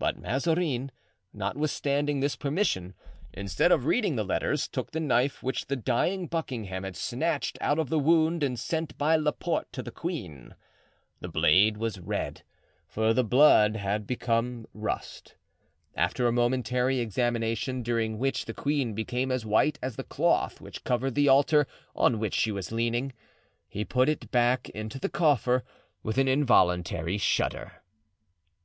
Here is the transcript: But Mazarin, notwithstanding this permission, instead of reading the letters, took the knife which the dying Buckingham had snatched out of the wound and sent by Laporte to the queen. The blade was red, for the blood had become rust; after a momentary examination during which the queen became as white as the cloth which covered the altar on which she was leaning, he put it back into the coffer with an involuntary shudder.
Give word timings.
But 0.00 0.18
Mazarin, 0.18 0.90
notwithstanding 1.32 2.18
this 2.18 2.34
permission, 2.34 2.92
instead 3.32 3.70
of 3.70 3.84
reading 3.86 4.16
the 4.16 4.24
letters, 4.24 4.66
took 4.66 4.90
the 4.90 4.98
knife 4.98 5.44
which 5.44 5.66
the 5.66 5.76
dying 5.76 6.26
Buckingham 6.26 6.82
had 6.82 6.96
snatched 6.96 7.56
out 7.60 7.78
of 7.78 7.88
the 7.88 8.00
wound 8.00 8.42
and 8.42 8.58
sent 8.58 8.98
by 8.98 9.14
Laporte 9.14 9.72
to 9.72 9.80
the 9.80 9.92
queen. 9.92 10.56
The 11.20 11.28
blade 11.28 11.76
was 11.76 12.00
red, 12.00 12.42
for 12.88 13.14
the 13.14 13.22
blood 13.22 13.76
had 13.76 14.08
become 14.08 14.66
rust; 14.74 15.36
after 15.94 16.26
a 16.26 16.32
momentary 16.32 16.98
examination 16.98 17.84
during 17.84 18.18
which 18.18 18.46
the 18.46 18.54
queen 18.54 18.92
became 18.92 19.30
as 19.30 19.46
white 19.46 19.78
as 19.80 19.94
the 19.94 20.02
cloth 20.02 20.60
which 20.60 20.82
covered 20.82 21.14
the 21.14 21.28
altar 21.28 21.68
on 21.94 22.18
which 22.18 22.34
she 22.34 22.50
was 22.50 22.72
leaning, 22.72 23.12
he 23.68 23.84
put 23.84 24.08
it 24.08 24.32
back 24.32 24.68
into 24.70 24.98
the 24.98 25.08
coffer 25.08 25.62
with 26.02 26.18
an 26.18 26.26
involuntary 26.26 27.18
shudder. 27.18 27.84